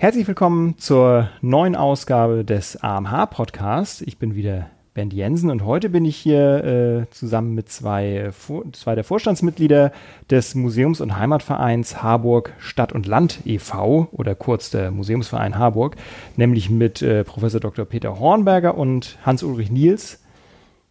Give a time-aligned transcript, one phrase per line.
[0.00, 4.00] Herzlich willkommen zur neuen Ausgabe des AMH Podcasts.
[4.00, 8.30] Ich bin wieder Bernd Jensen und heute bin ich hier äh, zusammen mit zwei,
[8.72, 9.92] zwei der Vorstandsmitglieder
[10.30, 14.08] des Museums- und Heimatvereins Harburg Stadt und Land e.V.
[14.12, 15.96] oder kurz der Museumsverein Harburg,
[16.34, 17.84] nämlich mit äh, Professor Dr.
[17.84, 20.22] Peter Hornberger und Hans-Ulrich Niels.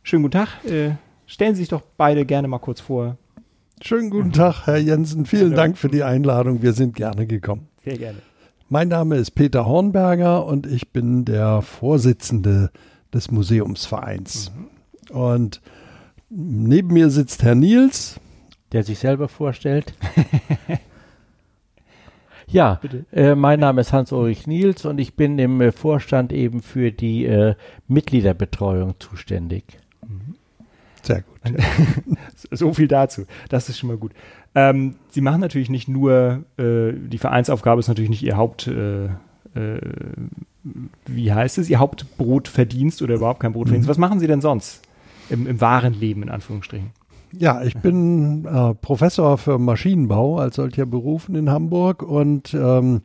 [0.03, 0.63] Schönen guten Tag.
[0.65, 0.91] Äh,
[1.25, 3.17] stellen Sie sich doch beide gerne mal kurz vor.
[3.81, 5.25] Schönen guten Tag, Herr Jensen.
[5.25, 5.55] Vielen Hallo.
[5.55, 6.61] Dank für die Einladung.
[6.61, 7.69] Wir sind gerne gekommen.
[7.83, 8.19] Sehr gerne.
[8.71, 12.69] Mein Name ist Peter Hornberger und ich bin der Vorsitzende
[13.11, 14.51] des Museumsvereins.
[15.09, 15.15] Mhm.
[15.15, 15.61] Und
[16.29, 18.19] neben mir sitzt Herr Niels.
[18.71, 19.95] Der sich selber vorstellt.
[22.47, 22.79] ja,
[23.11, 27.25] äh, mein Name ist Hans-Ulrich Niels und ich bin im äh, Vorstand eben für die
[27.25, 27.55] äh,
[27.87, 29.79] Mitgliederbetreuung zuständig.
[30.07, 30.35] Mhm.
[31.01, 31.39] Sehr gut.
[32.51, 33.25] so viel dazu.
[33.49, 34.11] Das ist schon mal gut.
[34.55, 39.05] Ähm, Sie machen natürlich nicht nur, äh, die Vereinsaufgabe ist natürlich nicht Ihr Haupt, äh,
[39.05, 39.09] äh,
[41.05, 43.87] wie heißt es, Ihr Hauptbrotverdienst oder überhaupt kein Brotverdienst.
[43.87, 43.91] Mhm.
[43.91, 44.81] Was machen Sie denn sonst
[45.29, 46.91] im, im wahren Leben, in Anführungsstrichen?
[47.31, 53.01] Ja, ich bin äh, Professor für Maschinenbau als solcher berufen in Hamburg und ähm,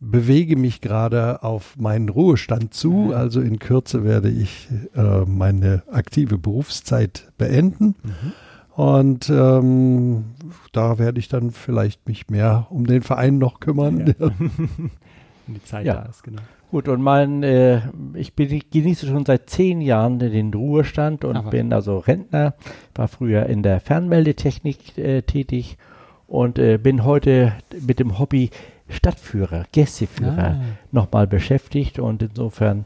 [0.00, 2.90] bewege mich gerade auf meinen Ruhestand zu.
[2.90, 3.12] Mhm.
[3.12, 7.94] Also in Kürze werde ich äh, meine aktive Berufszeit beenden.
[8.02, 8.32] Mhm.
[8.74, 10.24] Und ähm,
[10.72, 14.14] da werde ich dann vielleicht mich mehr um den Verein noch kümmern.
[14.18, 14.30] Ja.
[15.46, 15.94] die Zeit ja.
[15.94, 16.42] da ist, genau.
[16.70, 17.80] Gut, und mein, äh,
[18.12, 21.50] ich bin, genieße schon seit zehn Jahren den Ruhestand und Aber.
[21.50, 22.54] bin also Rentner,
[22.94, 25.78] war früher in der Fernmeldetechnik äh, tätig
[26.26, 27.54] und äh, bin heute
[27.86, 28.50] mit dem Hobby
[28.90, 30.60] Stadtführer, Gästeführer ah.
[30.92, 32.84] nochmal beschäftigt und insofern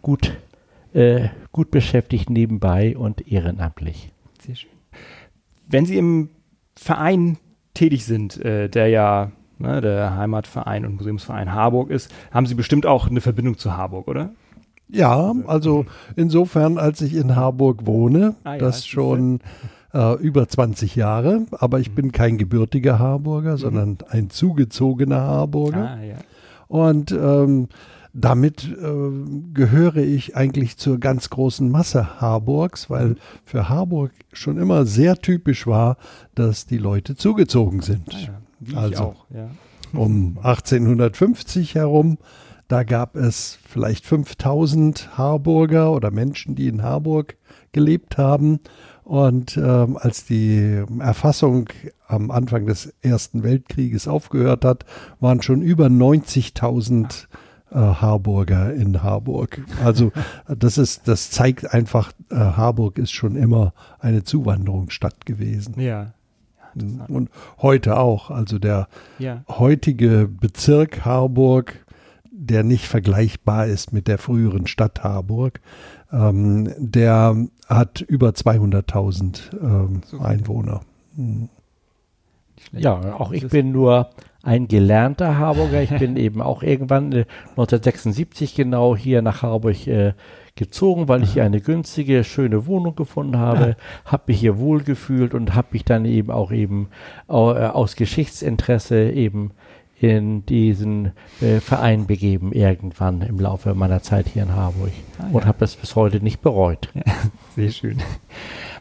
[0.00, 0.36] gut,
[0.94, 4.10] äh, gut beschäftigt nebenbei und ehrenamtlich.
[4.40, 4.70] Sehr schön.
[5.66, 6.30] Wenn Sie im
[6.78, 7.38] Verein
[7.74, 12.86] tätig sind, äh, der ja ne, der Heimatverein und Museumsverein Harburg ist, haben Sie bestimmt
[12.86, 14.30] auch eine Verbindung zu Harburg, oder?
[14.88, 15.84] Ja, also
[16.16, 19.40] insofern, als ich in Harburg wohne, ah, ja, das schon
[19.92, 21.94] äh, über 20 Jahre, aber ich mhm.
[21.94, 23.58] bin kein gebürtiger Harburger, mhm.
[23.58, 25.98] sondern ein zugezogener Harburger.
[25.98, 26.16] Ah, ja.
[26.68, 27.68] Und ähm,
[28.12, 34.86] damit äh, gehöre ich eigentlich zur ganz großen Masse Harburgs, weil für Harburg schon immer
[34.86, 35.96] sehr typisch war,
[36.34, 38.08] dass die Leute zugezogen sind.
[38.12, 38.78] Ah, ja.
[38.78, 39.50] also auch, ja.
[39.92, 42.18] um 1850 herum,
[42.68, 47.36] da gab es vielleicht 5000 Harburger oder Menschen, die in Harburg
[47.72, 48.60] gelebt haben.
[49.04, 51.70] Und ähm, als die Erfassung
[52.06, 54.84] am Anfang des Ersten Weltkrieges aufgehört hat,
[55.18, 57.26] waren schon über 90.000
[57.70, 59.60] äh, Harburger in Harburg.
[59.84, 60.12] Also
[60.48, 65.80] das ist, das zeigt einfach, äh, Harburg ist schon immer eine Zuwanderungsstadt gewesen.
[65.80, 66.12] Ja.
[66.74, 67.30] Und
[67.60, 68.30] heute auch.
[68.30, 69.42] Also der ja.
[69.48, 71.84] heutige Bezirk Harburg,
[72.30, 75.60] der nicht vergleichbar ist mit der früheren Stadt Harburg,
[76.12, 77.36] ähm, der
[77.68, 80.80] hat über 200.000 ähm, so Einwohner.
[81.16, 81.48] Hm.
[82.72, 84.10] Ja, auch ich bin nur
[84.42, 85.82] ein gelernter Harburger.
[85.82, 90.14] Ich bin eben auch irgendwann äh, 1976 genau hier nach Harburg äh,
[90.56, 95.54] gezogen, weil ich hier eine günstige, schöne Wohnung gefunden habe, habe mich hier wohlgefühlt und
[95.54, 96.88] habe mich dann eben auch eben
[97.28, 99.52] äh, aus Geschichtsinteresse eben
[100.00, 104.92] in diesen äh, Verein begeben, irgendwann im Laufe meiner Zeit hier in Harburg.
[105.18, 105.28] Ah, ja.
[105.32, 106.88] Und habe das bis heute nicht bereut.
[106.94, 107.12] Ja,
[107.56, 107.98] sehr schön.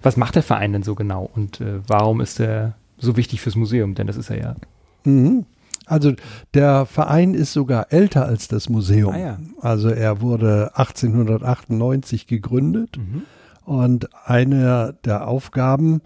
[0.02, 3.56] Was macht der Verein denn so genau und äh, warum ist er so wichtig fürs
[3.56, 3.96] Museum?
[3.96, 4.56] Denn das ist er ja.
[5.04, 5.46] Mhm.
[5.86, 6.14] Also
[6.54, 9.14] der Verein ist sogar älter als das Museum.
[9.14, 9.40] Ah, ja.
[9.62, 13.24] Also er wurde 1898 gegründet mhm.
[13.66, 16.02] und eine der Aufgaben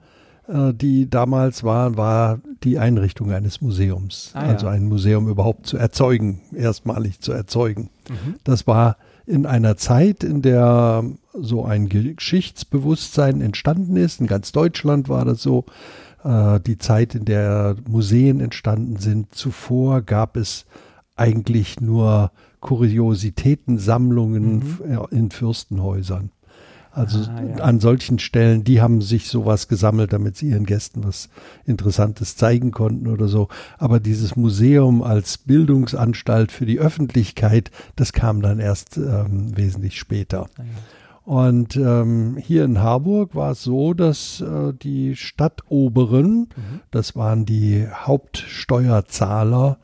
[0.52, 4.32] äh, die damals war, war die Einrichtung eines Museums.
[4.34, 7.90] Ah, also ein Museum überhaupt zu erzeugen, erstmalig zu erzeugen.
[8.10, 8.36] Mhm.
[8.44, 11.04] Das war in einer Zeit, in der
[11.34, 14.20] so ein Geschichtsbewusstsein entstanden ist.
[14.20, 15.66] In ganz Deutschland war das so.
[16.24, 19.34] Äh, die Zeit, in der Museen entstanden sind.
[19.34, 20.66] Zuvor gab es
[21.16, 25.08] eigentlich nur Kuriositätensammlungen mhm.
[25.10, 26.32] in Fürstenhäusern.
[26.92, 27.64] Also ah, ja.
[27.64, 31.30] an solchen Stellen, die haben sich sowas gesammelt, damit sie ihren Gästen was
[31.66, 33.48] Interessantes zeigen konnten oder so.
[33.78, 40.48] Aber dieses Museum als Bildungsanstalt für die Öffentlichkeit, das kam dann erst ähm, wesentlich später.
[40.58, 40.66] Ah, ja.
[41.24, 46.80] Und ähm, hier in Harburg war es so, dass äh, die Stadtoberen, mhm.
[46.90, 49.78] das waren die Hauptsteuerzahler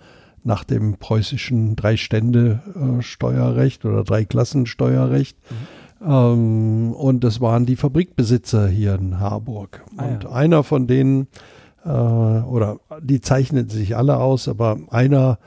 [0.44, 5.56] nach dem preußischen Drei-Stände-Steuerrecht äh, oder Dreiklassensteuerrecht, mhm
[6.06, 9.84] ähm, und das waren die Fabrikbesitzer hier in Harburg.
[9.98, 10.32] Ah, und ja.
[10.32, 11.28] einer von denen,
[11.86, 15.40] äh, oder die zeichneten sich alle aus, aber einer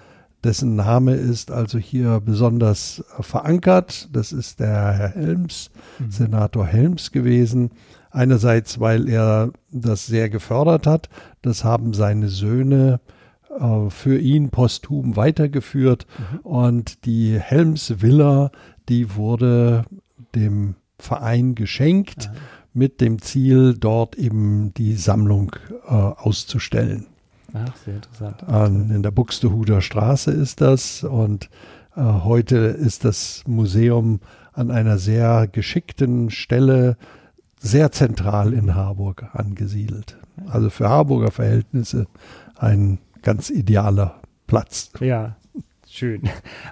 [0.44, 4.08] dessen Name ist also hier besonders verankert.
[4.12, 6.10] Das ist der Herr Helms, mhm.
[6.10, 7.70] Senator Helms gewesen.
[8.10, 11.08] Einerseits, weil er das sehr gefördert hat.
[11.42, 13.00] Das haben seine Söhne
[13.58, 16.06] äh, für ihn posthum weitergeführt.
[16.18, 16.38] Mhm.
[16.40, 18.50] Und die Helms Villa,
[18.88, 19.84] die wurde
[20.34, 22.32] dem Verein geschenkt ja.
[22.72, 25.54] mit dem Ziel, dort eben die Sammlung
[25.86, 27.06] äh, auszustellen.
[27.54, 28.42] Ach, sehr interessant.
[28.44, 31.50] An, in der Buxtehuder Straße ist das und
[31.96, 34.20] äh, heute ist das Museum
[34.52, 36.96] an einer sehr geschickten Stelle
[37.58, 40.16] sehr zentral in Harburg angesiedelt.
[40.48, 42.06] Also für Harburger Verhältnisse
[42.56, 44.90] ein ganz idealer Platz.
[45.00, 45.36] Ja,
[45.88, 46.22] schön.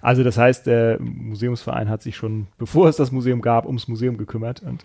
[0.00, 4.16] Also das heißt, der Museumsverein hat sich schon, bevor es das Museum gab, ums Museum
[4.16, 4.62] gekümmert.
[4.62, 4.82] Und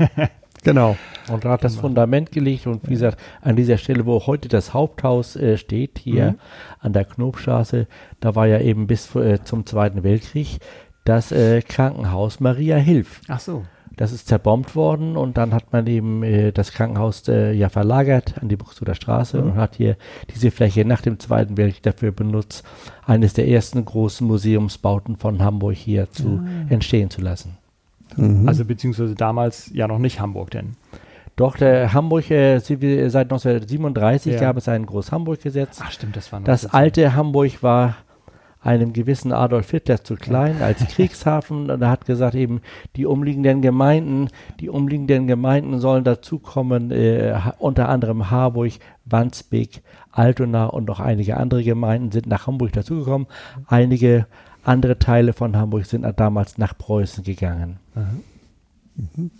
[0.66, 0.96] genau.
[1.32, 5.34] Und hat das Fundament gelegt und wie gesagt, an dieser Stelle, wo heute das Haupthaus
[5.34, 6.38] äh, steht, hier mhm.
[6.78, 7.86] an der Knobstraße,
[8.20, 10.58] da war ja eben bis äh, zum Zweiten Weltkrieg
[11.04, 13.22] das äh, Krankenhaus Maria Hilf.
[13.28, 13.64] Ach so.
[13.96, 18.34] Das ist zerbombt worden und dann hat man eben äh, das Krankenhaus äh, ja verlagert
[18.40, 19.52] an die Buxtehuder Straße mhm.
[19.52, 19.96] und hat hier
[20.34, 22.62] diese Fläche nach dem Zweiten Weltkrieg dafür benutzt,
[23.06, 26.72] eines der ersten großen Museumsbauten von Hamburg hier zu ah.
[26.72, 27.56] entstehen zu lassen.
[28.16, 28.48] Mhm.
[28.48, 30.76] Also beziehungsweise damals ja noch nicht Hamburg denn.
[31.36, 34.40] Doch, der Hamburg, äh, seit 1937 ja.
[34.40, 35.80] gab es ein Groß-Hamburg-Gesetz.
[35.82, 37.96] Ach stimmt, das war noch Das alte Hamburg war
[38.66, 41.70] einem gewissen Adolf Hitler zu klein als Kriegshafen.
[41.70, 42.62] Und er hat gesagt, eben
[42.96, 44.28] die umliegenden Gemeinden,
[44.60, 48.72] die umliegenden Gemeinden sollen dazukommen, äh, unter anderem Harburg,
[49.04, 53.28] Wandsbek, Altona und noch einige andere Gemeinden sind nach Hamburg dazugekommen.
[53.66, 54.26] Einige
[54.66, 57.78] andere Teile von Hamburg sind damals nach Preußen gegangen.
[57.94, 59.30] Mhm.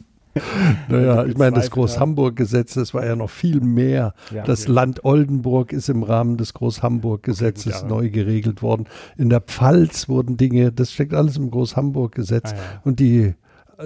[0.89, 4.15] naja, ich meine, das Groß-Hamburg-Gesetz, das war ja noch viel mehr.
[4.31, 4.73] Ja, das okay.
[4.73, 8.85] Land Oldenburg ist im Rahmen des Groß-Hamburg-Gesetzes okay, neu geregelt worden.
[9.17, 12.53] In der Pfalz wurden Dinge, das steckt alles im Groß-Hamburg-Gesetz.
[12.53, 12.81] Ah, ja.
[12.85, 13.35] Und die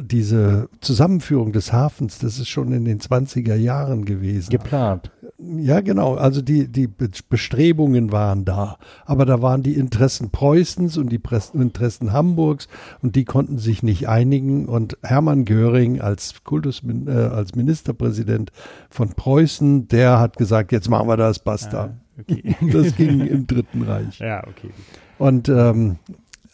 [0.00, 4.50] diese Zusammenführung des Hafens, das ist schon in den 20er Jahren gewesen.
[4.50, 5.10] Geplant.
[5.38, 6.14] Ja, genau.
[6.14, 8.76] Also die, die Bestrebungen waren da.
[9.06, 11.20] Aber da waren die Interessen Preußens und die
[11.54, 12.68] Interessen Hamburgs
[13.02, 14.66] und die konnten sich nicht einigen.
[14.66, 18.52] Und Hermann Göring als Kultus, äh, als Ministerpräsident
[18.90, 21.84] von Preußen, der hat gesagt, jetzt machen wir das, basta.
[21.84, 22.54] Ah, okay.
[22.72, 24.18] Das ging im Dritten Reich.
[24.18, 24.70] Ja, okay.
[25.18, 25.96] Und ähm,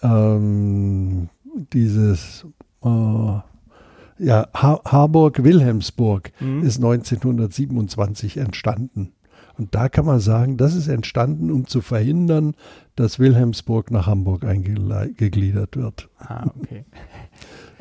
[0.03, 1.29] ähm,
[1.73, 2.47] dieses
[2.87, 6.63] äh, ja, ha Harburg-Wilhelmsburg mhm.
[6.63, 9.13] ist 1927 entstanden.
[9.59, 12.55] Und da kann man sagen, das ist entstanden, um zu verhindern,
[12.95, 16.09] dass Wilhelmsburg nach Hamburg eingegliedert wird.
[16.19, 16.85] Ah, okay.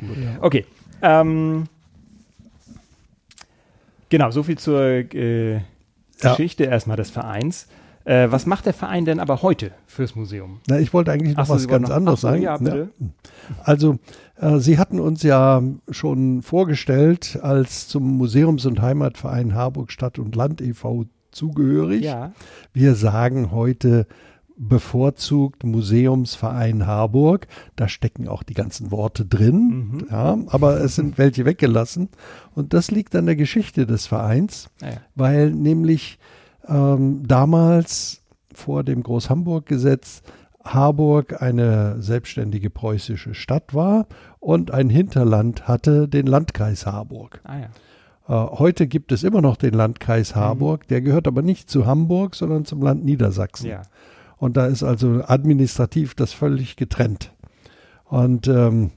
[0.00, 0.38] ja.
[0.40, 0.64] Okay.
[1.02, 1.64] Ähm,
[4.08, 5.60] genau, soviel zur äh,
[6.20, 6.70] Geschichte ja.
[6.70, 7.68] erstmal des Vereins.
[8.06, 10.60] Äh, was macht der Verein denn aber heute fürs Museum?
[10.68, 12.40] Na, ich wollte eigentlich noch Achso, was ganz noch, anderes sagen.
[12.40, 12.90] Ja, bitte.
[13.00, 13.06] Ja.
[13.64, 13.98] Also,
[14.36, 15.60] äh, Sie hatten uns ja
[15.90, 21.06] schon vorgestellt als zum Museums- und Heimatverein Harburg Stadt und Land e.V.
[21.32, 22.04] zugehörig.
[22.04, 22.32] Ja.
[22.72, 24.06] Wir sagen heute
[24.56, 27.48] bevorzugt Museumsverein Harburg.
[27.74, 30.06] Da stecken auch die ganzen Worte drin, mhm.
[30.10, 32.08] ja, aber es sind welche weggelassen.
[32.54, 34.96] Und das liegt an der Geschichte des Vereins, ah ja.
[35.16, 36.20] weil nämlich
[36.68, 38.22] ähm, damals
[38.52, 40.22] vor dem Groß-Hamburg-Gesetz
[40.64, 44.06] Harburg eine selbstständige preußische Stadt war
[44.40, 47.40] und ein Hinterland hatte den Landkreis Harburg.
[47.44, 47.58] Ah,
[48.28, 48.46] ja.
[48.46, 50.40] äh, heute gibt es immer noch den Landkreis mhm.
[50.40, 50.88] Harburg, mhm.
[50.88, 53.68] der gehört aber nicht zu Hamburg, sondern zum Land Niedersachsen.
[53.68, 53.82] Ja.
[54.38, 57.32] Und da ist also administrativ das völlig getrennt.
[58.04, 58.90] Und ähm,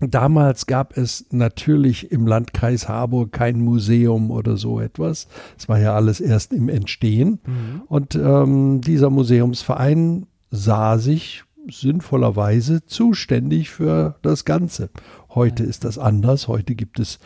[0.00, 5.28] Damals gab es natürlich im Landkreis Harburg kein Museum oder so etwas.
[5.58, 7.40] Es war ja alles erst im Entstehen.
[7.46, 7.82] Mhm.
[7.86, 14.90] Und ähm, dieser Museumsverein sah sich sinnvollerweise zuständig für das Ganze.
[15.34, 16.48] Heute ist das anders.
[16.48, 17.18] Heute gibt es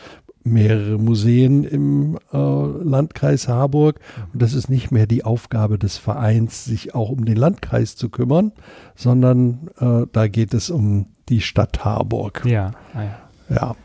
[0.45, 3.99] mehrere Museen im äh, Landkreis Harburg.
[4.33, 8.11] Und das ist nicht mehr die Aufgabe des Vereins, sich auch um den Landkreis zu
[8.11, 8.53] kümmern,
[8.95, 12.45] sondern äh, da geht es um die Stadt Harburg.
[12.45, 13.19] Ja, ah, ja.
[13.49, 13.77] ja.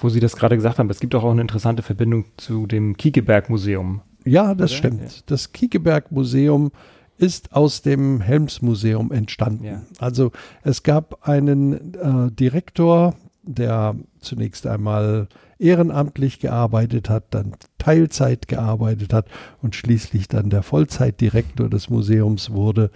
[0.00, 4.02] Wo Sie das gerade gesagt haben, es gibt auch eine interessante Verbindung zu dem Kiekeberg-Museum.
[4.24, 4.78] Ja, das oder?
[4.78, 5.00] stimmt.
[5.00, 5.22] Ja.
[5.24, 6.70] Das Kiekeberg-Museum
[7.16, 9.64] ist aus dem Helms-Museum entstanden.
[9.64, 9.82] Ja.
[9.98, 19.12] Also es gab einen äh, Direktor, der zunächst einmal ehrenamtlich gearbeitet hat, dann Teilzeit gearbeitet
[19.12, 19.26] hat
[19.62, 22.90] und schließlich dann der Vollzeitdirektor des Museums wurde,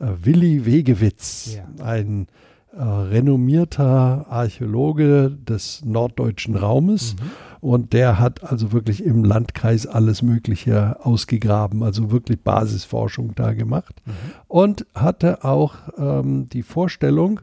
[0.00, 1.84] äh, Willi Wegewitz, ja.
[1.84, 2.28] ein
[2.76, 7.14] äh, renommierter Archäologe des norddeutschen Raumes.
[7.14, 7.30] Mhm.
[7.60, 14.02] Und der hat also wirklich im Landkreis alles Mögliche ausgegraben, also wirklich Basisforschung da gemacht.
[14.04, 14.12] Mhm.
[14.48, 17.40] Und hatte auch ähm, die Vorstellung,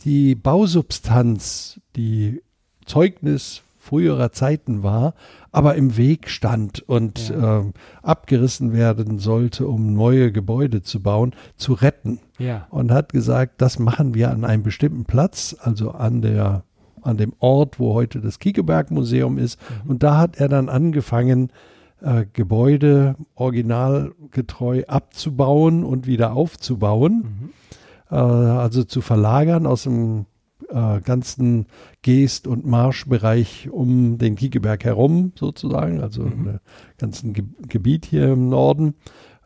[0.00, 2.42] die Bausubstanz, die
[2.86, 5.14] Zeugnis früherer Zeiten war,
[5.52, 7.60] aber im Weg stand und ja.
[7.60, 12.18] ähm, abgerissen werden sollte, um neue Gebäude zu bauen, zu retten.
[12.38, 12.66] Ja.
[12.70, 16.64] Und hat gesagt, das machen wir an einem bestimmten Platz, also an der
[17.02, 19.60] an dem Ort, wo heute das Kiekeberg-Museum ist.
[19.60, 19.90] Mhm.
[19.90, 21.52] Und da hat er dann angefangen,
[22.00, 27.12] äh, Gebäude originalgetreu abzubauen und wieder aufzubauen.
[27.12, 27.50] Mhm.
[28.10, 30.26] Äh, also zu verlagern aus dem
[30.70, 31.66] äh, ganzen
[32.02, 36.32] Geest- und Marschbereich um den Kiekeberg herum sozusagen, also mhm.
[36.32, 36.60] im
[36.98, 38.94] ganzen Ge Gebiet hier im Norden,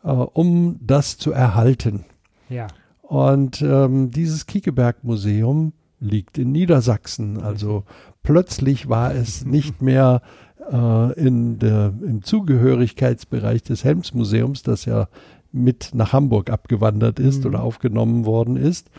[0.03, 2.05] äh, um das zu erhalten.
[2.49, 2.67] Ja.
[3.01, 7.39] Und ähm, dieses Kiekeberg-Museum liegt in Niedersachsen.
[7.41, 7.83] Also
[8.23, 10.21] plötzlich war es nicht mehr
[10.71, 15.07] äh, in der, im Zugehörigkeitsbereich des Helmsmuseums, das ja
[15.51, 17.49] mit nach Hamburg abgewandert ist mhm.
[17.49, 18.89] oder aufgenommen worden ist.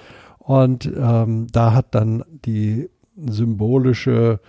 [0.43, 4.41] Und ähm, da hat dann die symbolische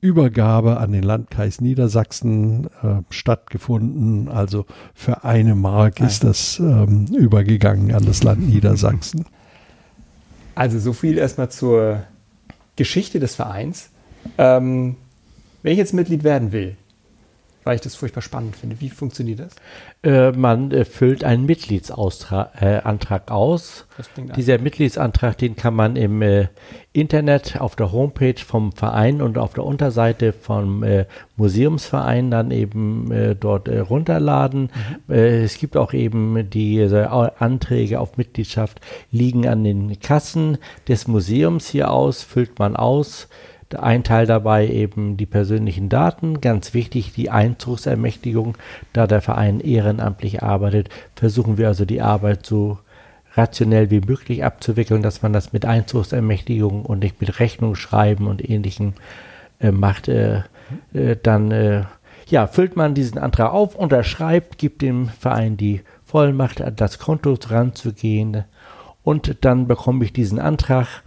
[0.00, 4.28] Übergabe an den Landkreis Niedersachsen äh, stattgefunden.
[4.28, 9.26] Also für eine Mark ist das ähm, übergegangen an das Land Niedersachsen.
[10.54, 12.02] Also so viel erstmal zur
[12.76, 13.88] Geschichte des Vereins.
[14.36, 14.96] Ähm,
[15.62, 16.76] wenn ich jetzt Mitglied werden will,
[17.64, 18.80] weil ich das furchtbar spannend finde.
[18.80, 19.54] Wie funktioniert das?
[20.02, 23.86] Äh, man äh, füllt einen Mitgliedsantrag äh, aus.
[24.36, 26.48] Dieser Mitgliedsantrag, den kann man im äh,
[26.92, 33.10] Internet auf der Homepage vom Verein und auf der Unterseite vom äh, Museumsverein dann eben
[33.12, 34.70] äh, dort runterladen.
[35.08, 35.14] Mhm.
[35.14, 41.90] es gibt auch eben diese Anträge auf Mitgliedschaft liegen an den Kassen des Museums hier
[41.90, 43.28] aus, füllt man aus
[43.76, 48.56] ein Teil dabei eben die persönlichen Daten, ganz wichtig die Einzugsermächtigung.
[48.92, 52.78] Da der Verein ehrenamtlich arbeitet, versuchen wir also die Arbeit so
[53.34, 58.94] rationell wie möglich abzuwickeln, dass man das mit Einzugsermächtigung und nicht mit Rechnungsschreiben und ähnlichem
[59.60, 60.08] äh, macht.
[60.08, 60.42] Äh,
[60.92, 61.84] äh, dann äh,
[62.28, 68.44] ja, füllt man diesen Antrag auf, unterschreibt, gibt dem Verein die Vollmacht, das Konto ranzugehen
[69.02, 71.02] und dann bekomme ich diesen Antrag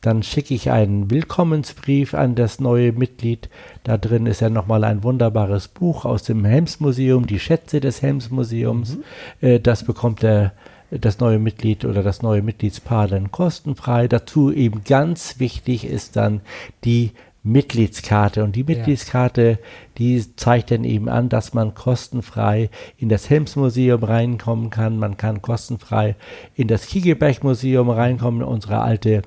[0.00, 3.50] dann schicke ich einen Willkommensbrief an das neue Mitglied.
[3.84, 8.96] Da drin ist ja nochmal ein wunderbares Buch aus dem Helmsmuseum, die Schätze des Helmsmuseums.
[8.96, 9.02] Mhm.
[9.46, 10.52] Äh, das bekommt der
[10.92, 14.08] das neue Mitglied oder das neue Mitgliedspaar dann kostenfrei.
[14.08, 16.40] Dazu eben ganz wichtig ist dann
[16.84, 17.12] die
[17.42, 18.44] Mitgliedskarte.
[18.44, 19.56] Und die Mitgliedskarte, ja.
[19.98, 24.98] die zeigt dann eben an, dass man kostenfrei in das Helmsmuseum reinkommen kann.
[24.98, 26.16] Man kann kostenfrei
[26.54, 29.22] in das Kiegeberg-Museum reinkommen, unsere alte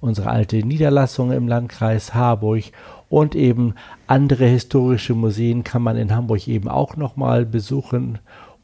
[0.00, 2.64] unsere alte Niederlassung im Landkreis Harburg
[3.08, 3.74] und eben
[4.06, 8.18] andere historische Museen kann man in Hamburg eben auch nochmal besuchen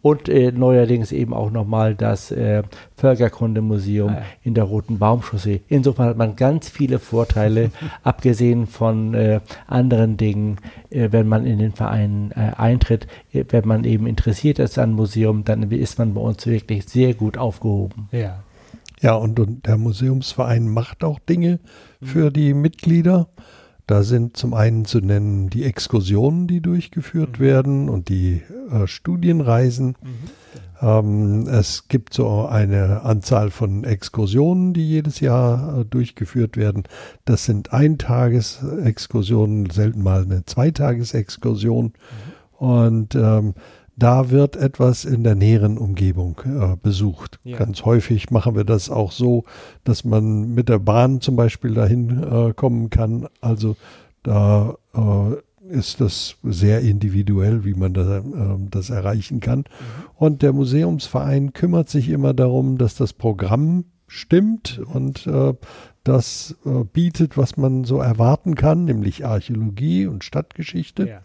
[0.05, 2.63] und äh, neuerdings eben auch nochmal das äh,
[2.95, 4.23] Völkerkundemuseum ah, ja.
[4.43, 5.63] in der Roten Baumchaussee.
[5.67, 7.71] Insofern hat man ganz viele Vorteile,
[8.03, 10.59] abgesehen von äh, anderen Dingen,
[10.91, 13.07] äh, wenn man in den Verein äh, eintritt.
[13.33, 17.15] Äh, wenn man eben interessiert ist an Museum, dann ist man bei uns wirklich sehr
[17.15, 18.11] gut aufgehoben.
[18.13, 18.43] Ja.
[19.01, 21.61] Ja, und, und der Museumsverein macht auch Dinge
[22.01, 22.07] mhm.
[22.07, 23.29] für die Mitglieder.
[23.87, 27.43] Da sind zum einen zu nennen die Exkursionen, die durchgeführt mhm.
[27.43, 29.89] werden und die äh, Studienreisen.
[29.89, 30.31] Mhm.
[30.81, 36.85] Ähm, es gibt so eine Anzahl von Exkursionen, die jedes Jahr äh, durchgeführt werden.
[37.25, 41.85] Das sind Eintagesexkursionen, selten mal eine Zweitagesexkursion.
[41.85, 41.93] Mhm.
[42.57, 43.55] Und ähm,
[43.97, 47.39] da wird etwas in der näheren Umgebung äh, besucht.
[47.45, 47.57] Ja.
[47.59, 49.45] Ganz häufig machen wir das auch so,
[49.85, 53.29] dass man mit der Bahn zum Beispiel dahin äh, kommen kann.
[53.41, 53.77] Also
[54.23, 55.37] da äh,
[55.69, 59.61] ist das sehr individuell, wie man da, ähm, das erreichen kann.
[59.61, 59.65] Mhm.
[60.17, 65.55] Und der Museumsverein kümmert sich immer darum, dass das Programm stimmt und äh,
[66.05, 71.09] das äh, bietet, was man so erwarten kann, nämlich Archäologie und Stadtgeschichte.
[71.09, 71.21] Ja.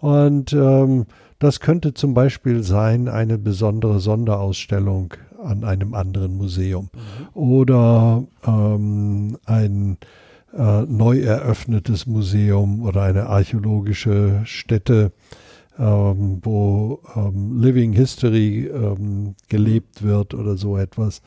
[0.00, 1.06] Und ähm,
[1.44, 7.28] das könnte zum Beispiel sein eine besondere Sonderausstellung an einem anderen Museum mhm.
[7.34, 9.98] oder ähm, ein
[10.56, 15.12] äh, neu eröffnetes Museum oder eine archäologische Stätte,
[15.78, 21.20] ähm, wo ähm, Living History ähm, gelebt wird oder so etwas.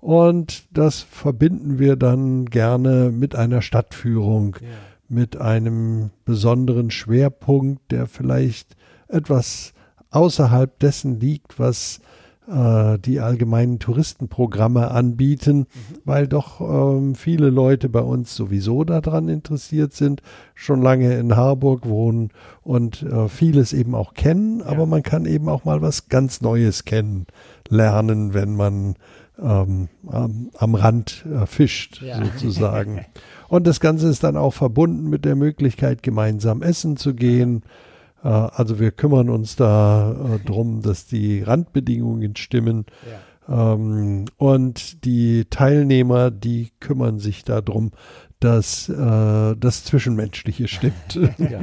[0.00, 4.70] Und das verbinden wir dann gerne mit einer Stadtführung, yeah.
[5.08, 8.76] mit einem besonderen Schwerpunkt, der vielleicht
[9.10, 9.72] etwas
[10.10, 12.00] außerhalb dessen liegt, was
[12.50, 15.66] äh, die allgemeinen Touristenprogramme anbieten, mhm.
[16.04, 20.22] weil doch ähm, viele Leute bei uns sowieso daran interessiert sind,
[20.54, 22.30] schon lange in Harburg wohnen
[22.62, 24.66] und äh, vieles eben auch kennen, ja.
[24.66, 28.96] aber man kann eben auch mal was ganz Neues kennenlernen, wenn man
[29.40, 32.22] ähm, am, am, Rand äh, fischt, ja.
[32.24, 33.06] sozusagen.
[33.48, 37.58] und das Ganze ist dann auch verbunden mit der Möglichkeit, gemeinsam essen zu gehen.
[37.58, 37.89] Äh,
[38.28, 42.86] also wir kümmern uns da äh, drum, dass die Randbedingungen stimmen.
[43.48, 43.74] Ja.
[43.74, 47.92] Ähm, und die Teilnehmer, die kümmern sich darum,
[48.38, 51.14] dass äh, das Zwischenmenschliche stimmt.
[51.38, 51.60] ja.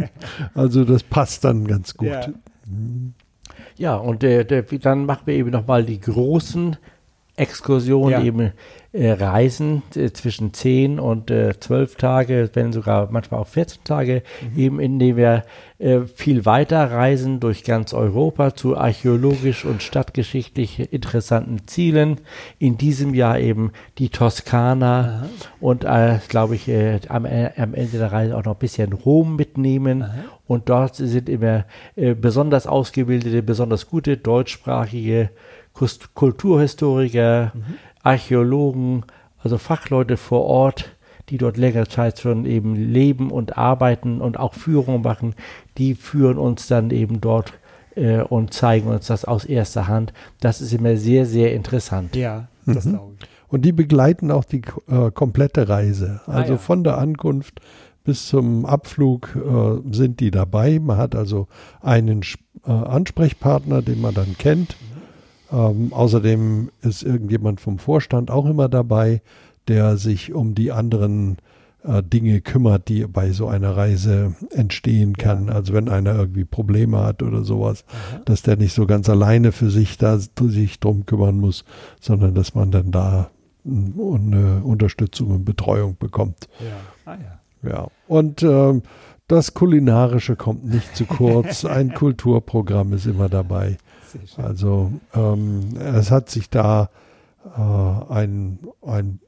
[0.54, 2.10] Also das passt dann ganz gut.
[2.10, 2.28] Ja,
[3.78, 6.78] ja und der, der, dann machen wir eben nochmal die großen
[7.38, 8.24] Exkursionen, ja.
[8.24, 8.52] eben
[8.94, 14.24] äh, Reisen äh, zwischen 10 und äh, 12 Tage, wenn sogar manchmal auch 14 Tage,
[14.42, 14.60] mhm.
[14.60, 15.44] eben indem wir
[15.78, 22.22] äh, viel weiter reisen durch ganz Europa zu archäologisch und stadtgeschichtlich interessanten Zielen.
[22.58, 25.26] In diesem Jahr eben die Toskana Aha.
[25.60, 28.94] und, äh, glaube ich, äh, am, äh, am, Ende der Reise auch noch ein bisschen
[28.94, 30.02] Rom mitnehmen.
[30.02, 30.16] Aha.
[30.48, 31.66] Und dort sind immer
[31.96, 35.30] besonders ausgebildete, besonders gute deutschsprachige
[36.14, 37.64] Kulturhistoriker, mhm.
[38.04, 39.06] Archäologen,
[39.42, 40.92] also Fachleute vor Ort,
[41.30, 45.36] die dort längere Zeit schon eben leben und arbeiten und auch Führungen machen,
[45.78, 47.54] die führen uns dann eben dort
[47.96, 50.14] äh, und zeigen uns das aus erster Hand.
[50.40, 52.16] Das ist immer sehr, sehr interessant.
[52.16, 52.92] Ja, das mhm.
[52.92, 53.28] glaube ich.
[53.50, 56.22] Und die begleiten auch die äh, komplette Reise.
[56.26, 56.58] Ah, also ah, ja.
[56.58, 57.62] von der Ankunft
[58.04, 60.80] bis zum Abflug äh, sind die dabei.
[60.80, 61.48] Man hat also
[61.82, 62.22] einen
[62.66, 64.78] äh, Ansprechpartner, den man dann kennt.
[65.52, 69.22] Ähm, außerdem ist irgendjemand vom Vorstand auch immer dabei,
[69.68, 71.38] der sich um die anderen
[71.84, 75.48] äh, Dinge kümmert, die bei so einer Reise entstehen kann.
[75.48, 75.54] Ja.
[75.54, 78.22] Also wenn einer irgendwie Probleme hat oder sowas, Aha.
[78.26, 81.66] dass der nicht so ganz alleine für sich da sich drum kümmern muss,
[82.02, 83.30] sondern dass man dann da
[83.66, 86.48] eine Unterstützung und Betreuung bekommt.
[86.60, 87.14] Ja.
[87.14, 87.18] Ah,
[87.64, 87.70] ja.
[87.70, 87.88] ja.
[88.08, 88.84] Und ähm,
[89.28, 91.66] das Kulinarische kommt nicht zu kurz.
[91.66, 93.78] Ein Kulturprogramm ist immer dabei.
[94.38, 96.90] Also ähm, es hat sich da
[97.56, 99.20] äh, ein, ein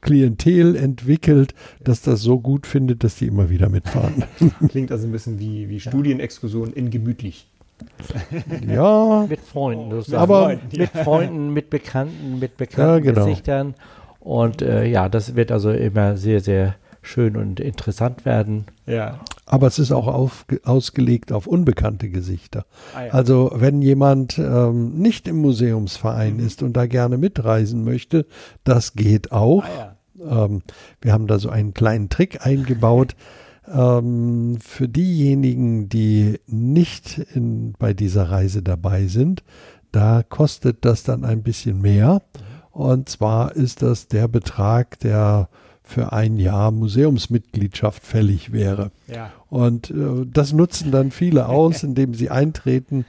[0.00, 4.24] Klientel entwickelt, dass das so gut findet, dass die immer wieder mitfahren.
[4.68, 7.48] Klingt also ein bisschen wie, wie Studienexkursion in gemütlich.
[8.68, 9.26] Ja.
[9.28, 13.26] mit Freunden, aber Freunden, mit Freunden, mit Bekannten, mit bekannten ja, genau.
[13.26, 13.74] Gesichtern.
[14.20, 18.66] Und äh, ja, das wird also immer sehr, sehr schön und interessant werden.
[18.86, 19.18] Ja.
[19.44, 22.64] Aber es ist auch auf, ausgelegt auf unbekannte Gesichter.
[22.94, 23.12] Ah, ja.
[23.12, 26.46] Also wenn jemand ähm, nicht im Museumsverein mhm.
[26.46, 28.26] ist und da gerne mitreisen möchte,
[28.64, 29.64] das geht auch.
[29.64, 30.44] Ah, ja.
[30.44, 30.62] ähm,
[31.00, 33.16] wir haben da so einen kleinen Trick eingebaut.
[33.72, 39.42] ähm, für diejenigen, die nicht in, bei dieser Reise dabei sind,
[39.90, 42.22] da kostet das dann ein bisschen mehr.
[42.34, 42.80] Mhm.
[42.80, 45.48] Und zwar ist das der Betrag, der
[45.92, 48.90] für ein Jahr Museumsmitgliedschaft fällig wäre.
[49.06, 49.30] Ja.
[49.50, 53.04] Und äh, das nutzen dann viele aus, indem sie eintreten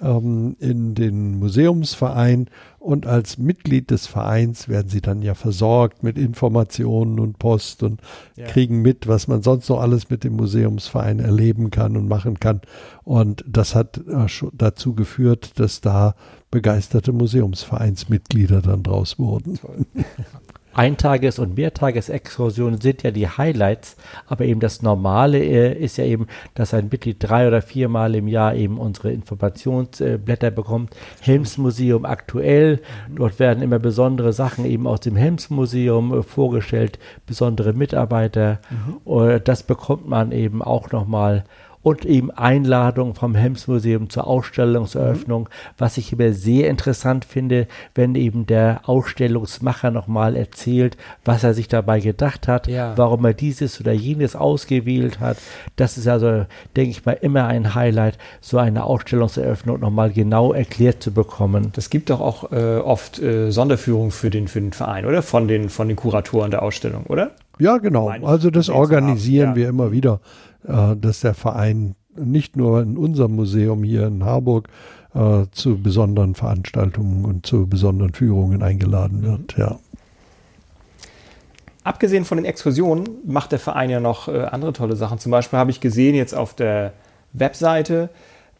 [0.00, 6.16] ähm, in den Museumsverein und als Mitglied des Vereins werden sie dann ja versorgt mit
[6.18, 8.00] Informationen und Post und
[8.36, 8.46] ja.
[8.46, 12.60] kriegen mit, was man sonst noch alles mit dem Museumsverein erleben kann und machen kann.
[13.02, 16.14] Und das hat äh, dazu geführt, dass da
[16.50, 19.58] begeisterte Museumsvereinsmitglieder dann draus wurden.
[20.76, 26.26] Eintages- und Mehrtagesexkursionen sind ja die Highlights, aber eben das Normale äh, ist ja eben,
[26.54, 30.94] dass ein Mitglied drei oder viermal im Jahr eben unsere Informationsblätter äh, bekommt.
[31.20, 38.60] Helmsmuseum aktuell, dort werden immer besondere Sachen eben aus dem Helmsmuseum äh, vorgestellt, besondere Mitarbeiter.
[38.70, 39.40] Mhm.
[39.44, 41.44] das bekommt man eben auch nochmal
[41.86, 45.74] und eben Einladung vom Helmsmuseum zur Ausstellungseröffnung, mhm.
[45.78, 51.68] was ich immer sehr interessant finde, wenn eben der Ausstellungsmacher nochmal erzählt, was er sich
[51.68, 52.94] dabei gedacht hat, ja.
[52.96, 55.36] warum er dieses oder jenes ausgewählt hat.
[55.76, 61.04] Das ist also, denke ich mal, immer ein Highlight, so eine Ausstellungseröffnung nochmal genau erklärt
[61.04, 61.70] zu bekommen.
[61.72, 65.22] Das gibt doch auch äh, oft äh, Sonderführungen für den, für den Verein, oder?
[65.22, 67.30] Von den, von den Kuratoren der Ausstellung, oder?
[67.58, 68.08] Ja, genau.
[68.08, 70.20] Also das organisieren wir immer wieder
[70.66, 74.68] äh, dass der Verein nicht nur in unserem Museum hier in Harburg
[75.14, 79.78] äh, zu besonderen Veranstaltungen und zu besonderen Führungen eingeladen wird, ja.
[81.84, 85.20] Abgesehen von den Exkursionen macht der Verein ja noch äh, andere tolle Sachen.
[85.20, 86.92] Zum Beispiel habe ich gesehen jetzt auf der
[87.32, 88.10] Webseite,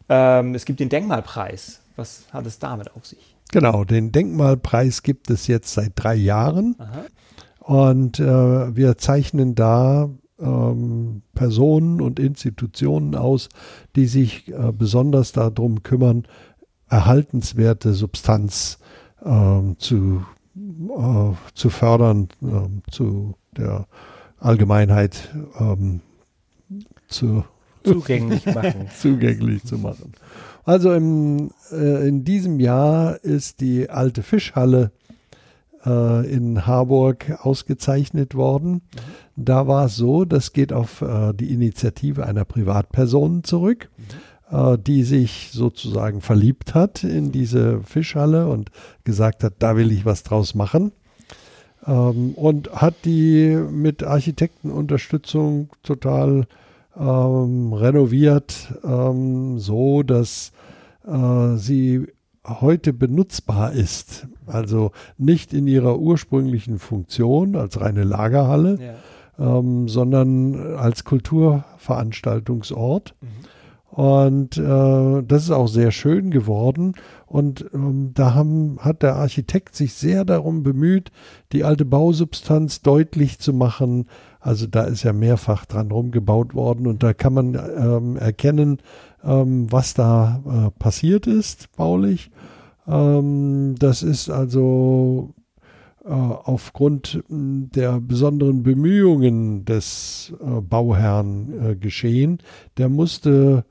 [0.07, 1.81] ähm, es gibt den Denkmalpreis.
[1.97, 3.35] Was hat es damit auf sich?
[3.51, 6.75] Genau, den Denkmalpreis gibt es jetzt seit drei Jahren.
[6.79, 7.05] Aha.
[7.67, 13.49] Und äh, wir zeichnen da ähm, Personen und Institutionen aus,
[13.97, 16.23] die sich äh, besonders darum kümmern,
[16.87, 18.79] erhaltenswerte Substanz
[19.21, 20.23] ähm, zu,
[20.55, 23.85] äh, zu fördern, äh, zu der
[24.39, 25.99] Allgemeinheit ähm,
[27.09, 27.43] zu
[27.83, 28.87] zugänglich machen.
[28.97, 30.13] zugänglich zu machen.
[30.63, 34.93] Also im, äh, in diesem Jahr ist die alte Fischhalle
[35.87, 38.81] äh, in Harburg ausgezeichnet worden.
[39.35, 43.89] Da war es so, das geht auf äh, die Initiative einer Privatperson zurück.
[43.97, 44.03] Mhm
[44.51, 48.71] äh, die sich sozusagen verliebt hat in diese Fischhalle und
[49.03, 50.91] gesagt hat, da will ich was draus machen.
[51.85, 56.47] Ähm, und hat die mit Architektenunterstützung total
[56.97, 60.51] ähm, renoviert, ähm, so dass
[61.05, 62.07] äh, sie
[62.47, 64.27] heute benutzbar ist.
[64.45, 68.95] Also nicht in ihrer ursprünglichen Funktion als reine Lagerhalle, ja.
[69.59, 73.13] ähm, sondern als Kulturveranstaltungsort.
[73.21, 73.27] Mhm.
[73.97, 76.93] Und äh, das ist auch sehr schön geworden.
[77.25, 81.11] Und ähm, da haben, hat der Architekt sich sehr darum bemüht,
[81.51, 84.05] die alte Bausubstanz deutlich zu machen.
[84.39, 88.77] Also da ist ja mehrfach dran rumgebaut worden und da kann man ähm, erkennen,
[89.23, 92.29] ähm, was da äh, passiert ist, baulich.
[92.87, 95.33] Ähm, das ist also
[96.05, 102.37] äh, aufgrund der besonderen Bemühungen des äh, Bauherrn äh, geschehen.
[102.77, 103.65] Der musste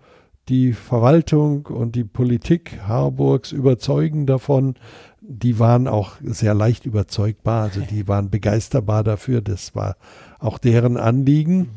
[0.48, 4.74] die Verwaltung und die Politik Harburgs überzeugen davon.
[5.20, 9.96] Die waren auch sehr leicht überzeugbar, also die waren begeisterbar dafür, das war
[10.38, 11.70] auch deren Anliegen.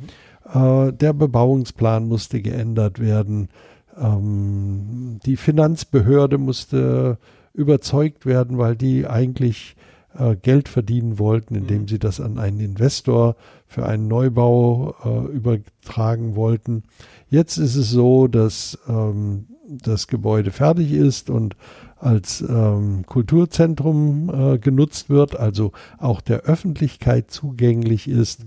[0.54, 0.88] Mhm.
[0.88, 3.50] Äh, der Bebauungsplan musste geändert werden.
[3.98, 7.18] Ähm, die Finanzbehörde musste
[7.54, 9.76] überzeugt werden, weil die eigentlich
[10.18, 11.88] äh, Geld verdienen wollten, indem mhm.
[11.88, 13.36] sie das an einen Investor
[13.70, 16.84] für einen Neubau äh, übertragen wollten.
[17.30, 21.56] Jetzt ist es so, dass ähm, das Gebäude fertig ist und
[21.98, 28.42] als ähm, Kulturzentrum äh, genutzt wird, also auch der Öffentlichkeit zugänglich ist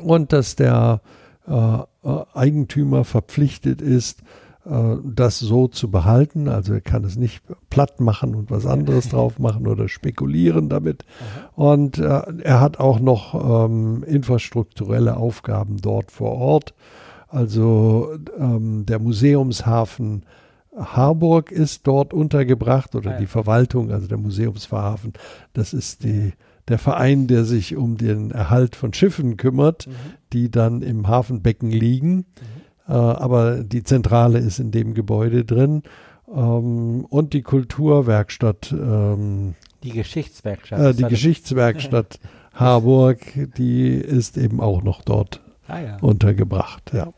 [0.00, 1.00] und dass der
[1.48, 4.22] äh, äh Eigentümer verpflichtet ist,
[4.64, 6.48] das so zu behalten.
[6.48, 11.04] Also er kann es nicht platt machen und was anderes drauf machen oder spekulieren damit.
[11.54, 13.34] Und äh, er hat auch noch
[13.66, 16.74] ähm, infrastrukturelle Aufgaben dort vor Ort.
[17.28, 20.24] Also ähm, der Museumshafen
[20.76, 23.20] Harburg ist dort untergebracht oder ah, ja.
[23.20, 25.14] die Verwaltung, also der Museumshafen.
[25.52, 26.32] Das ist die,
[26.68, 29.92] der Verein, der sich um den Erhalt von Schiffen kümmert, mhm.
[30.32, 32.16] die dann im Hafenbecken liegen.
[32.16, 32.24] Mhm.
[32.90, 35.84] Äh, aber die Zentrale ist in dem Gebäude drin.
[36.28, 38.72] Ähm, und die Kulturwerkstatt.
[38.72, 40.80] Ähm, die Geschichtswerkstatt.
[40.80, 42.18] Äh, die Geschichtswerkstatt
[42.54, 43.20] Harburg,
[43.56, 45.96] die ist eben auch noch dort ah, ja.
[46.00, 46.90] untergebracht.
[46.92, 47.08] Ja.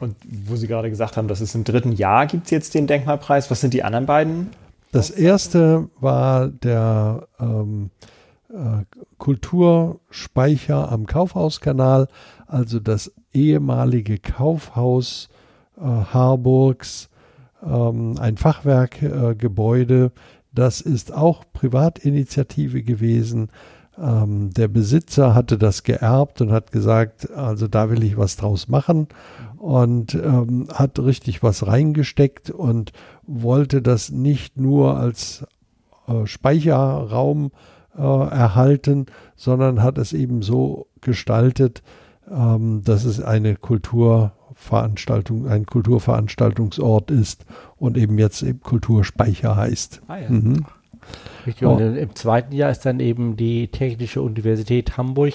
[0.00, 2.86] Und wo Sie gerade gesagt haben, dass es im dritten Jahr gibt es jetzt den
[2.86, 3.50] Denkmalpreis.
[3.50, 4.50] Was sind die anderen beiden?
[4.92, 8.06] Das erste war der ähm, äh,
[9.18, 12.08] Kulturspeicher am Kaufhauskanal,
[12.46, 15.28] also das ehemalige Kaufhaus
[15.76, 17.08] äh, Harburgs,
[17.62, 20.06] ähm, ein Fachwerkgebäude.
[20.06, 20.20] Äh,
[20.52, 23.50] das ist auch Privatinitiative gewesen.
[23.98, 28.68] Ähm, der Besitzer hatte das geerbt und hat gesagt, also da will ich was draus
[28.68, 29.08] machen
[29.58, 32.92] und ähm, hat richtig was reingesteckt und
[33.26, 35.44] wollte das nicht nur als
[36.08, 37.52] äh, Speicherraum
[37.96, 41.82] äh, erhalten, sondern hat es eben so gestaltet,
[42.30, 47.44] ähm, dass es eine Kulturveranstaltung, ein Kulturveranstaltungsort ist
[47.76, 50.02] und eben jetzt eben Kulturspeicher heißt.
[50.08, 50.30] Ah, ja.
[50.30, 50.66] mhm.
[51.46, 51.66] Richtig.
[51.66, 51.94] Und oh.
[51.96, 55.34] im zweiten Jahr ist dann eben die Technische Universität Hamburg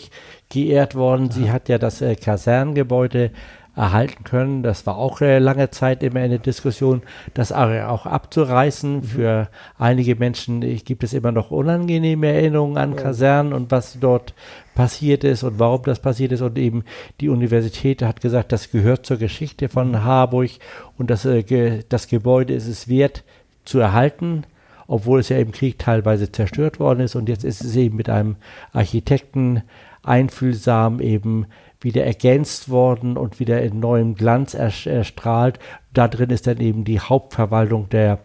[0.49, 1.31] geehrt worden.
[1.31, 3.31] Sie hat ja das äh, Kasernengebäude
[3.75, 4.63] erhalten können.
[4.63, 7.01] Das war auch äh, lange Zeit immer eine Diskussion,
[7.33, 8.97] das auch abzureißen.
[8.97, 9.03] Mhm.
[9.03, 13.01] Für einige Menschen gibt es immer noch unangenehme Erinnerungen an ja.
[13.01, 14.33] Kasernen und was dort
[14.75, 16.41] passiert ist und warum das passiert ist.
[16.41, 16.83] Und eben
[17.19, 20.03] die Universität hat gesagt, das gehört zur Geschichte von mhm.
[20.03, 20.51] Harburg
[20.97, 23.23] und das, äh, ge das Gebäude ist es wert
[23.65, 24.45] zu erhalten
[24.88, 28.07] obwohl es ja im Krieg teilweise zerstört worden ist und jetzt ist es eben mit
[28.07, 28.35] einem
[28.71, 29.63] Architekten
[30.03, 31.47] einfühlsam eben
[31.85, 35.59] wieder ergänzt worden und wieder in neuem Glanz erstrahlt.
[35.93, 38.19] Da drin ist dann eben die Hauptverwaltung der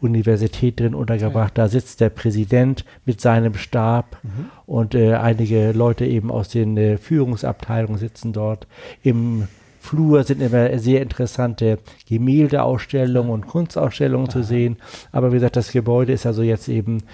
[0.00, 1.56] Universität drin untergebracht.
[1.56, 4.50] Da sitzt der Präsident mit seinem Stab mhm.
[4.66, 8.66] und äh, einige Leute eben aus den äh, Führungsabteilungen sitzen dort.
[9.04, 9.46] Im
[9.78, 14.32] Flur sind immer sehr interessante Gemäldeausstellungen und Kunstausstellungen Aha.
[14.32, 14.76] zu sehen.
[15.12, 17.04] Aber wie gesagt, das Gebäude ist also jetzt eben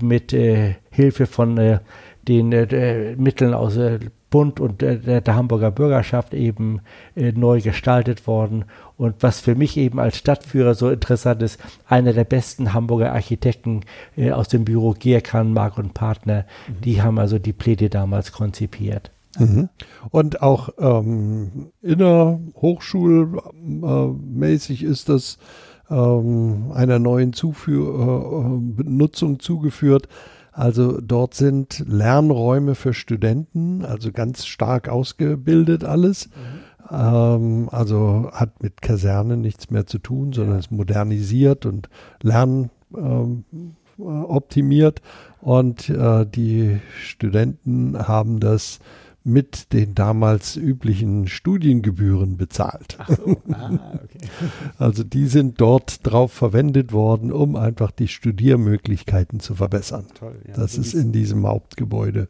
[0.00, 1.80] mit äh, Hilfe von äh,
[2.28, 3.98] den äh, Mitteln aus äh,
[4.30, 6.80] Bund und der, der Hamburger Bürgerschaft eben
[7.16, 8.64] äh, neu gestaltet worden.
[8.96, 13.82] Und was für mich eben als Stadtführer so interessant ist, einer der besten Hamburger Architekten
[14.16, 16.80] äh, aus dem Büro Gierkan, Mark und Partner, mhm.
[16.82, 19.10] die haben also die Pläne damals konzipiert.
[19.38, 19.68] Mhm.
[20.10, 25.38] Und auch ähm, innerhochschulmäßig ist das
[25.90, 30.08] ähm, einer neuen Zuführ äh, Nutzung zugeführt.
[30.58, 36.30] Also dort sind Lernräume für Studenten, also ganz stark ausgebildet alles.
[36.30, 36.32] Mhm.
[36.90, 40.58] Ähm, also hat mit Kasernen nichts mehr zu tun, sondern ja.
[40.58, 41.88] ist modernisiert und
[42.22, 45.00] lernoptimiert.
[45.00, 45.04] Ähm,
[45.42, 48.80] und äh, die Studenten haben das
[49.28, 52.98] mit den damals üblichen Studiengebühren bezahlt.
[53.08, 53.36] So.
[53.50, 53.70] Ah,
[54.04, 54.28] okay.
[54.78, 60.06] Also die sind dort drauf verwendet worden, um einfach die Studiermöglichkeiten zu verbessern.
[60.18, 60.54] Toll, ja.
[60.54, 62.28] Das ist in diesem Hauptgebäude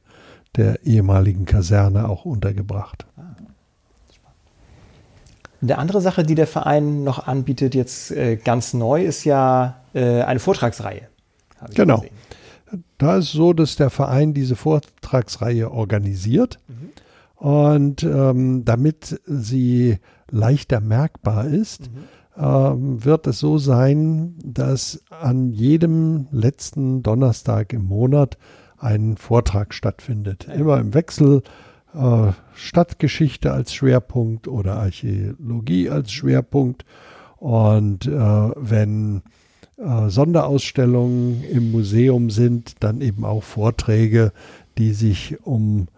[0.57, 3.07] der ehemaligen Kaserne auch untergebracht.
[3.17, 3.37] Ah,
[5.61, 10.23] eine andere Sache, die der Verein noch anbietet, jetzt äh, ganz neu, ist ja äh,
[10.23, 11.09] eine Vortragsreihe.
[11.75, 11.97] Genau.
[11.97, 12.18] Gesehen.
[12.99, 16.59] Da ist so, dass der Verein diese Vortragsreihe organisiert.
[16.69, 16.91] Mhm.
[17.37, 19.99] Und ähm, damit sie
[20.31, 22.43] leichter merkbar ist, mhm.
[22.43, 28.39] ähm, wird es so sein, dass an jedem letzten Donnerstag im Monat
[28.79, 30.47] ein Vortrag stattfindet.
[30.49, 30.55] Ja.
[30.55, 31.43] Immer im Wechsel
[31.95, 36.85] äh, Stadtgeschichte als Schwerpunkt oder Archäologie als Schwerpunkt.
[37.37, 39.23] Und äh, wenn
[39.79, 44.33] äh, Sonderausstellungen im Museum sind, dann eben auch Vorträge,
[44.77, 45.89] die sich um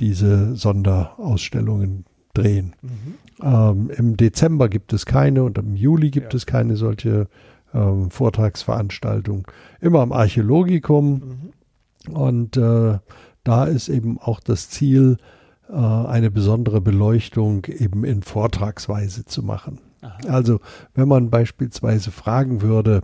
[0.00, 2.74] diese Sonderausstellungen drehen.
[2.82, 3.14] Mhm.
[3.42, 6.36] Ähm, Im Dezember gibt es keine und im Juli gibt ja.
[6.36, 7.28] es keine solche
[7.74, 9.46] ähm, Vortragsveranstaltung.
[9.80, 11.52] Immer am Archäologikum.
[12.08, 12.14] Mhm.
[12.14, 12.98] Und äh,
[13.44, 15.18] da ist eben auch das Ziel,
[15.68, 19.80] äh, eine besondere Beleuchtung eben in Vortragsweise zu machen.
[20.00, 20.16] Aha.
[20.28, 20.60] Also
[20.94, 23.02] wenn man beispielsweise fragen würde,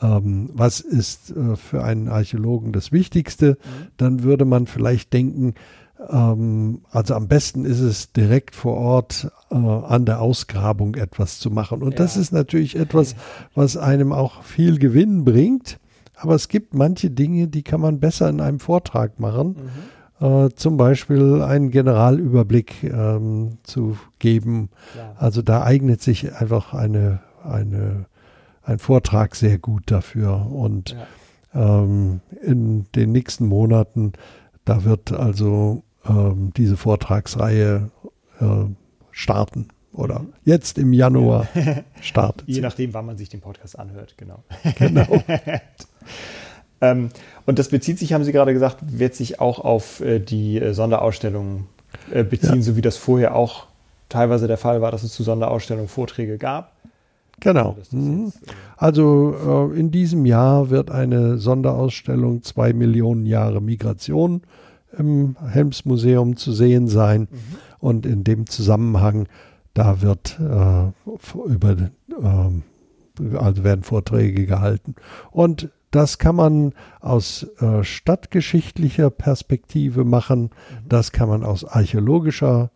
[0.00, 3.86] ähm, was ist äh, für einen Archäologen das Wichtigste, mhm.
[3.96, 5.54] dann würde man vielleicht denken,
[6.10, 11.50] ähm, also am besten ist es direkt vor Ort äh, an der Ausgrabung etwas zu
[11.50, 11.82] machen.
[11.82, 11.98] Und ja.
[11.98, 13.16] das ist natürlich etwas,
[13.54, 15.78] was einem auch viel Gewinn bringt.
[16.14, 19.56] Aber es gibt manche Dinge, die kann man besser in einem Vortrag machen.
[20.20, 20.26] Mhm.
[20.26, 24.70] Äh, zum Beispiel einen Generalüberblick ähm, zu geben.
[24.96, 25.14] Ja.
[25.16, 28.06] Also da eignet sich einfach eine, eine
[28.68, 30.46] ein Vortrag sehr gut dafür.
[30.50, 30.94] Und
[31.54, 31.82] ja.
[31.82, 34.12] ähm, in den nächsten Monaten,
[34.64, 37.90] da wird also ähm, diese Vortragsreihe
[38.40, 38.44] äh,
[39.10, 39.68] starten.
[39.92, 40.32] Oder mhm.
[40.44, 41.82] jetzt im Januar ja.
[42.00, 42.46] startet.
[42.46, 44.44] Je nachdem, wann man sich den Podcast anhört, genau.
[44.76, 45.06] Genau.
[46.80, 47.08] ähm,
[47.46, 50.74] und das bezieht sich, haben Sie gerade gesagt, wird sich auch auf äh, die äh,
[50.74, 51.66] Sonderausstellungen
[52.12, 52.62] äh, beziehen, ja.
[52.62, 53.66] so wie das vorher auch
[54.10, 56.77] teilweise der Fall war, dass es zu Sonderausstellungen Vorträge gab.
[57.40, 57.76] Genau.
[57.90, 58.24] Mhm.
[58.26, 64.42] Jetzt, äh also äh, in diesem Jahr wird eine Sonderausstellung zwei Millionen Jahre Migration
[64.96, 67.22] im Helmsmuseum zu sehen sein.
[67.22, 67.36] Mhm.
[67.80, 69.28] Und in dem Zusammenhang,
[69.74, 70.92] da wird äh,
[71.46, 74.94] über äh, also werden Vorträge gehalten.
[75.30, 80.88] Und das kann man aus äh, stadtgeschichtlicher Perspektive machen, mhm.
[80.88, 82.70] das kann man aus archäologischer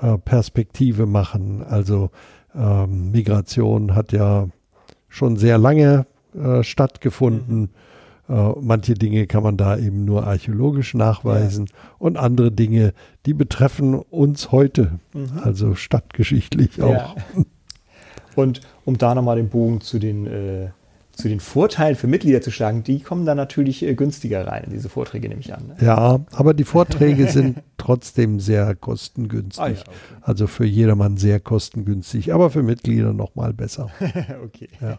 [0.00, 1.62] äh, Perspektive machen.
[1.62, 2.10] Also
[2.56, 4.48] ähm, Migration hat ja
[5.08, 7.60] schon sehr lange äh, stattgefunden.
[7.60, 7.68] Mhm.
[8.28, 11.74] Äh, manche Dinge kann man da eben nur archäologisch nachweisen ja.
[11.98, 12.92] und andere Dinge,
[13.24, 15.40] die betreffen uns heute, mhm.
[15.42, 17.16] also stadtgeschichtlich auch.
[17.16, 17.16] Ja.
[18.34, 20.68] Und um da nochmal den Bogen zu den äh,
[21.16, 24.70] zu den Vorteilen für Mitglieder zu schlagen, die kommen dann natürlich äh, günstiger rein in
[24.70, 25.68] diese Vorträge, nehme ich an.
[25.68, 25.76] Ne?
[25.80, 29.62] Ja, aber die Vorträge sind trotzdem sehr kostengünstig.
[29.62, 29.90] Ah, ja, okay.
[30.20, 33.88] Also für jedermann sehr kostengünstig, aber für Mitglieder nochmal besser.
[34.44, 34.68] okay.
[34.80, 34.98] Ja.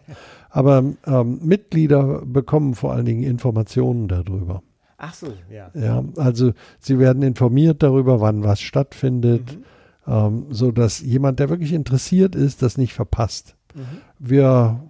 [0.50, 4.62] Aber ähm, Mitglieder bekommen vor allen Dingen Informationen darüber.
[4.96, 5.70] Ach so, ja.
[5.74, 10.12] Ja, also sie werden informiert darüber, wann was stattfindet, mhm.
[10.12, 13.54] ähm, so dass jemand, der wirklich interessiert ist, das nicht verpasst.
[14.18, 14.80] Wir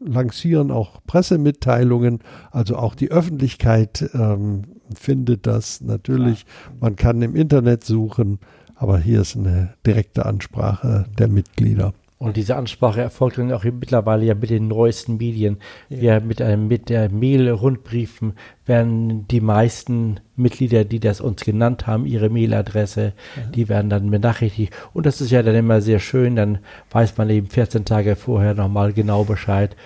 [0.00, 2.20] lancieren auch Pressemitteilungen,
[2.50, 4.62] also auch die Öffentlichkeit ähm,
[4.94, 6.46] findet das natürlich.
[6.80, 8.38] Man kann im Internet suchen,
[8.74, 11.92] aber hier ist eine direkte Ansprache der Mitglieder.
[12.18, 15.58] Und diese Ansprache erfolgt dann auch mittlerweile ja mit den neuesten Medien.
[15.88, 16.00] Ja.
[16.00, 18.32] Wir mit einem mit der Mail-Rundbriefen
[18.66, 23.42] werden die meisten Mitglieder, die das uns genannt haben, ihre Mailadresse, ja.
[23.54, 24.74] die werden dann benachrichtigt.
[24.92, 26.34] Und das ist ja dann immer sehr schön.
[26.34, 26.58] Dann
[26.90, 29.76] weiß man eben 14 Tage vorher nochmal genau Bescheid.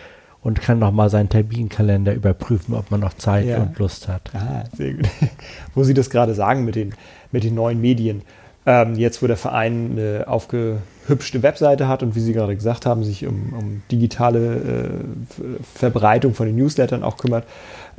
[0.40, 3.62] und kann nochmal seinen Terminkalender überprüfen, ob man noch Zeit ja.
[3.62, 4.34] und Lust hat.
[4.34, 5.08] Ah, sehr gut.
[5.74, 6.94] wo Sie das gerade sagen mit den,
[7.30, 8.22] mit den neuen Medien.
[8.64, 13.02] Ähm, jetzt, wo der Verein eine aufgehübschte Webseite hat und wie Sie gerade gesagt haben,
[13.02, 15.44] sich um, um digitale äh,
[15.74, 17.44] Verbreitung von den Newslettern auch kümmert,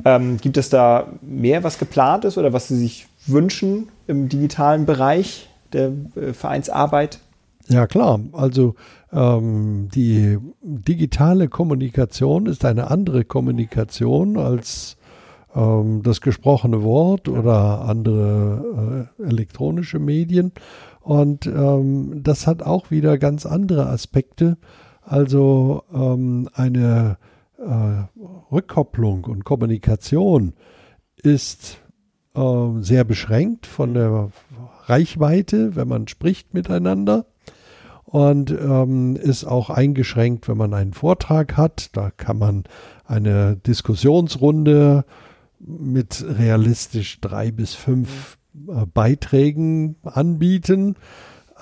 [0.06, 4.86] ähm, gibt es da mehr, was geplant ist oder was Sie sich wünschen im digitalen
[4.86, 7.18] Bereich der äh, Vereinsarbeit?
[7.68, 8.74] Ja klar, also
[9.12, 14.96] ähm, die digitale Kommunikation ist eine andere Kommunikation als
[15.54, 20.52] ähm, das gesprochene Wort oder andere äh, elektronische Medien.
[21.00, 24.56] Und ähm, das hat auch wieder ganz andere Aspekte.
[25.02, 27.18] Also ähm, eine
[27.58, 30.54] äh, Rückkopplung und Kommunikation
[31.22, 31.78] ist
[32.34, 32.40] äh,
[32.80, 34.30] sehr beschränkt von der
[34.86, 37.26] Reichweite, wenn man spricht miteinander
[38.04, 41.90] und ähm, ist auch eingeschränkt, wenn man einen Vortrag hat.
[41.96, 42.64] Da kann man
[43.06, 45.04] eine Diskussionsrunde
[45.66, 50.96] mit realistisch drei bis fünf äh, Beiträgen anbieten.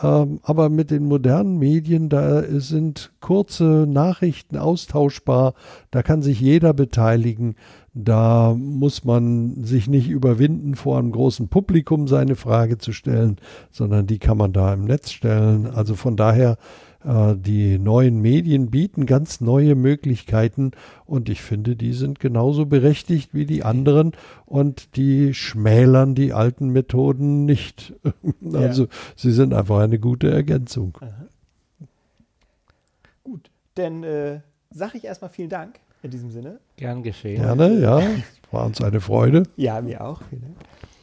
[0.02, 5.54] Ähm, aber mit den modernen Medien, da sind kurze Nachrichten austauschbar,
[5.90, 7.56] da kann sich jeder beteiligen.
[7.94, 13.36] Da muss man sich nicht überwinden, vor einem großen Publikum seine Frage zu stellen,
[13.70, 15.66] sondern die kann man da im Netz stellen.
[15.66, 16.56] Also von daher,
[17.04, 20.70] die neuen Medien bieten ganz neue Möglichkeiten
[21.04, 24.12] und ich finde, die sind genauso berechtigt wie die anderen
[24.46, 27.94] und die schmälern die alten Methoden nicht.
[28.52, 28.88] also ja.
[29.16, 30.96] sie sind einfach eine gute Ergänzung.
[31.00, 31.26] Aha.
[33.24, 36.58] Gut, dann äh, sage ich erstmal vielen Dank in diesem Sinne.
[36.76, 37.42] Gern geschehen.
[37.42, 38.02] Gerne, ja.
[38.50, 39.44] War uns eine Freude.
[39.56, 40.20] Ja, mir auch.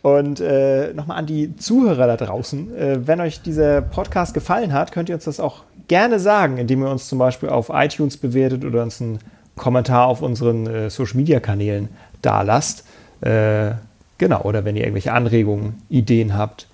[0.01, 2.75] Und äh, nochmal an die Zuhörer da draußen.
[2.75, 6.83] Äh, wenn euch dieser Podcast gefallen hat, könnt ihr uns das auch gerne sagen, indem
[6.83, 9.19] ihr uns zum Beispiel auf iTunes bewertet oder uns einen
[9.55, 11.89] Kommentar auf unseren äh, Social Media Kanälen
[12.21, 12.85] da lasst.
[13.21, 13.71] Äh,
[14.17, 16.67] genau, oder wenn ihr irgendwelche Anregungen, Ideen habt.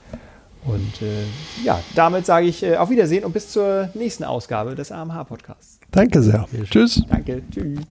[0.66, 4.92] Und äh, ja, damit sage ich äh, auf Wiedersehen und bis zur nächsten Ausgabe des
[4.92, 5.80] AMH Podcasts.
[5.92, 6.48] Danke sehr.
[6.70, 7.04] Tschüss.
[7.08, 7.42] Danke.
[7.52, 7.80] Tschüss.